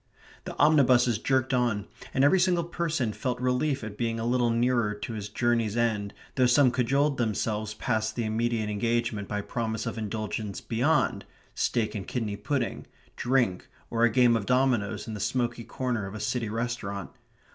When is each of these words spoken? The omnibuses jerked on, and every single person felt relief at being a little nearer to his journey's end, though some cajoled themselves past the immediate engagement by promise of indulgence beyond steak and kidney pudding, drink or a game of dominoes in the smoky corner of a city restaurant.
The 0.45 0.55
omnibuses 0.57 1.19
jerked 1.19 1.53
on, 1.53 1.85
and 2.11 2.23
every 2.23 2.39
single 2.39 2.63
person 2.63 3.13
felt 3.13 3.39
relief 3.39 3.83
at 3.83 3.99
being 3.99 4.19
a 4.19 4.25
little 4.25 4.49
nearer 4.49 4.95
to 4.95 5.13
his 5.13 5.29
journey's 5.29 5.77
end, 5.77 6.15
though 6.33 6.47
some 6.47 6.71
cajoled 6.71 7.19
themselves 7.19 7.75
past 7.75 8.15
the 8.15 8.23
immediate 8.23 8.67
engagement 8.67 9.27
by 9.27 9.41
promise 9.41 9.85
of 9.85 9.99
indulgence 9.99 10.59
beyond 10.59 11.25
steak 11.53 11.93
and 11.93 12.07
kidney 12.07 12.35
pudding, 12.35 12.87
drink 13.15 13.67
or 13.91 14.03
a 14.03 14.09
game 14.09 14.35
of 14.35 14.47
dominoes 14.47 15.07
in 15.07 15.13
the 15.13 15.19
smoky 15.19 15.63
corner 15.63 16.07
of 16.07 16.15
a 16.15 16.19
city 16.19 16.49
restaurant. 16.49 17.11